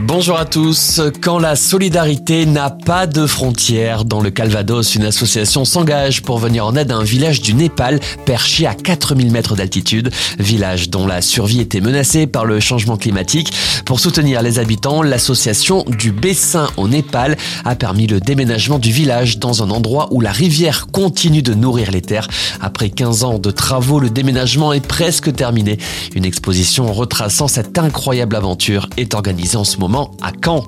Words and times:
Bonjour 0.00 0.38
à 0.38 0.46
tous. 0.46 1.02
Quand 1.20 1.38
la 1.38 1.54
solidarité 1.54 2.46
n'a 2.46 2.70
pas 2.70 3.06
de 3.06 3.26
frontières, 3.26 4.06
dans 4.06 4.22
le 4.22 4.30
Calvados, 4.30 4.94
une 4.94 5.04
association 5.04 5.66
s'engage 5.66 6.22
pour 6.22 6.38
venir 6.38 6.64
en 6.64 6.74
aide 6.76 6.92
à 6.92 6.96
un 6.96 7.04
village 7.04 7.42
du 7.42 7.52
Népal 7.52 8.00
perché 8.24 8.66
à 8.66 8.74
4000 8.74 9.30
mètres 9.30 9.54
d'altitude, 9.54 10.10
village 10.38 10.88
dont 10.88 11.06
la 11.06 11.20
survie 11.20 11.60
était 11.60 11.82
menacée 11.82 12.26
par 12.26 12.46
le 12.46 12.58
changement 12.58 12.96
climatique. 12.96 13.52
Pour 13.84 14.00
soutenir 14.00 14.40
les 14.40 14.58
habitants, 14.58 15.02
l'association 15.02 15.84
du 15.86 16.10
Bessin 16.10 16.68
au 16.78 16.88
Népal 16.88 17.36
a 17.66 17.74
permis 17.74 18.06
le 18.06 18.18
déménagement 18.18 18.78
du 18.78 18.92
village 18.92 19.40
dans 19.40 19.62
un 19.62 19.68
endroit 19.68 20.08
où 20.10 20.22
la 20.22 20.32
rivière 20.32 20.86
continue 20.90 21.42
de 21.42 21.52
nourrir 21.52 21.90
les 21.90 22.00
terres. 22.00 22.28
Après 22.62 22.88
15 22.88 23.24
ans 23.24 23.38
de 23.38 23.50
travaux, 23.50 24.00
le 24.00 24.08
déménagement 24.08 24.72
est 24.72 24.86
presque 24.86 25.34
terminé. 25.34 25.76
Une 26.14 26.24
exposition 26.24 26.90
retraçant 26.94 27.46
cette 27.46 27.76
incroyable 27.76 28.36
aventure 28.36 28.88
est 28.96 29.12
organisée 29.12 29.58
en 29.58 29.64
ce 29.64 29.76
moment 29.76 29.81
moment 29.82 30.12
à 30.22 30.30
Caen. 30.44 30.64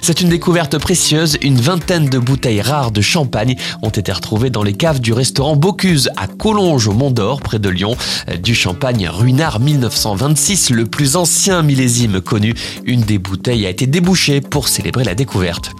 C'est 0.00 0.22
une 0.22 0.30
découverte 0.30 0.78
précieuse. 0.78 1.36
Une 1.42 1.60
vingtaine 1.60 2.08
de 2.08 2.18
bouteilles 2.18 2.62
rares 2.62 2.92
de 2.92 3.02
champagne 3.02 3.56
ont 3.82 3.90
été 3.90 4.10
retrouvées 4.10 4.48
dans 4.48 4.62
les 4.62 4.72
caves 4.72 5.00
du 5.00 5.12
restaurant 5.12 5.54
Bocuse 5.54 6.08
à 6.16 6.26
Collonges 6.26 6.88
au 6.88 6.94
Mont 6.94 7.10
d'Or, 7.10 7.42
près 7.42 7.58
de 7.58 7.68
Lyon. 7.68 7.94
Du 8.42 8.54
champagne 8.54 9.06
Ruinard 9.06 9.60
1926, 9.60 10.70
le 10.70 10.86
plus 10.86 11.16
ancien 11.16 11.62
millésime 11.62 12.22
connu. 12.22 12.54
Une 12.86 13.02
des 13.02 13.18
bouteilles 13.18 13.66
a 13.66 13.70
été 13.70 13.86
débouchée 13.86 14.40
pour 14.40 14.68
célébrer 14.68 15.04
la 15.04 15.14
découverte. 15.14 15.72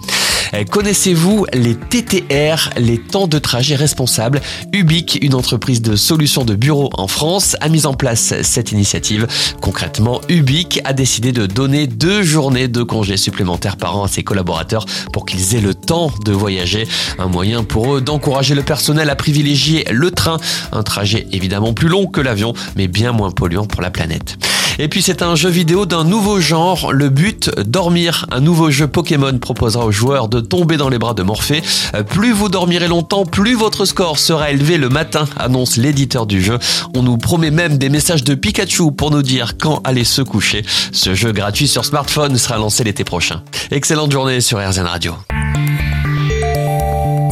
Euh, 0.53 0.63
connaissez-vous 0.63 1.45
les 1.53 1.75
TTR, 1.75 2.71
les 2.77 2.97
temps 2.97 3.27
de 3.27 3.39
trajet 3.39 3.75
responsables? 3.75 4.41
Ubique, 4.73 5.19
une 5.21 5.33
entreprise 5.33 5.81
de 5.81 5.95
solutions 5.95 6.45
de 6.45 6.55
bureau 6.55 6.89
en 6.93 7.07
France, 7.07 7.55
a 7.61 7.69
mis 7.69 7.85
en 7.85 7.93
place 7.93 8.33
cette 8.41 8.71
initiative. 8.71 9.27
Concrètement, 9.61 10.21
Ubique 10.29 10.81
a 10.83 10.93
décidé 10.93 11.31
de 11.31 11.45
donner 11.45 11.87
deux 11.87 12.23
journées 12.23 12.67
de 12.67 12.83
congés 12.83 13.17
supplémentaires 13.17 13.77
par 13.77 13.97
an 13.97 14.03
à 14.03 14.07
ses 14.07 14.23
collaborateurs 14.23 14.85
pour 15.11 15.25
qu'ils 15.25 15.55
aient 15.55 15.61
le 15.61 15.73
temps 15.73 16.11
de 16.23 16.31
voyager. 16.31 16.87
Un 17.19 17.27
moyen 17.27 17.63
pour 17.63 17.95
eux 17.95 18.01
d'encourager 18.01 18.55
le 18.55 18.63
personnel 18.63 19.09
à 19.09 19.15
privilégier 19.15 19.85
le 19.91 20.11
train, 20.11 20.37
un 20.71 20.83
trajet 20.83 21.27
évidemment 21.31 21.73
plus 21.73 21.87
long 21.87 22.07
que 22.07 22.21
l'avion, 22.21 22.53
mais 22.75 22.87
bien 22.87 23.11
moins 23.11 23.31
polluant 23.31 23.65
pour 23.65 23.81
la 23.81 23.91
planète. 23.91 24.37
Et 24.77 24.87
puis 24.87 25.01
c'est 25.01 25.21
un 25.21 25.35
jeu 25.35 25.49
vidéo 25.49 25.85
d'un 25.85 26.03
nouveau 26.03 26.39
genre, 26.39 26.91
le 26.91 27.09
but, 27.09 27.49
dormir. 27.59 28.25
Un 28.31 28.41
nouveau 28.41 28.71
jeu 28.71 28.87
Pokémon 28.87 29.37
proposera 29.37 29.85
aux 29.85 29.91
joueurs 29.91 30.27
de 30.27 30.39
tomber 30.39 30.77
dans 30.77 30.89
les 30.89 30.99
bras 30.99 31.13
de 31.13 31.23
Morphée. 31.23 31.61
Euh, 31.93 32.03
plus 32.03 32.31
vous 32.31 32.49
dormirez 32.49 32.87
longtemps, 32.87 33.25
plus 33.25 33.53
votre 33.53 33.85
score 33.85 34.19
sera 34.19 34.51
élevé 34.51 34.77
le 34.77 34.89
matin, 34.89 35.25
annonce 35.37 35.77
l'éditeur 35.77 36.25
du 36.25 36.41
jeu. 36.41 36.59
On 36.95 37.03
nous 37.03 37.17
promet 37.17 37.51
même 37.51 37.77
des 37.77 37.89
messages 37.89 38.23
de 38.23 38.35
Pikachu 38.35 38.91
pour 38.91 39.11
nous 39.11 39.21
dire 39.21 39.57
quand 39.57 39.81
aller 39.83 40.03
se 40.03 40.21
coucher. 40.21 40.63
Ce 40.91 41.13
jeu 41.13 41.31
gratuit 41.31 41.67
sur 41.67 41.85
smartphone 41.85 42.37
sera 42.37 42.57
lancé 42.57 42.83
l'été 42.83 43.03
prochain. 43.03 43.43
Excellente 43.71 44.11
journée 44.11 44.41
sur 44.41 44.59
RZN 44.59 44.85
Radio. 44.85 45.13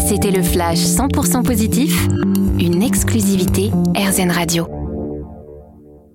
C'était 0.08 0.32
le 0.32 0.44
flash 0.44 0.80
100% 0.80 1.44
positif, 1.44 2.08
une 2.60 2.84
exclusivité 2.84 3.72
RZN 3.96 4.32
Radio. 4.32 4.83